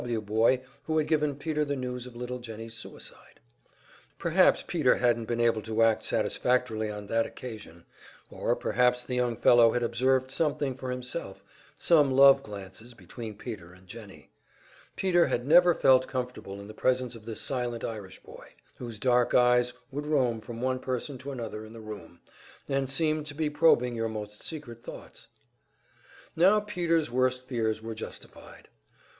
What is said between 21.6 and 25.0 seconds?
in the room, and seemed to be probing your most secret